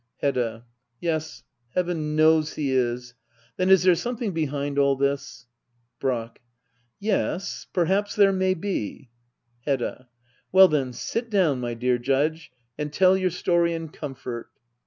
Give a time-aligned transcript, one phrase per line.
[0.19, 0.65] Hedda.
[0.99, 1.43] Yes,
[1.75, 3.13] heaven knows he is.
[3.57, 5.45] Then is there some thing behind all this?
[5.99, 6.41] Brack.
[6.99, 9.11] Yes, perhaps there may be.
[9.67, 10.09] Hedda.
[10.51, 14.49] Well then, sit down, my dear Judge, and tell your story in comfort.